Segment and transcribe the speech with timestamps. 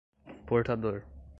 [0.49, 1.05] portador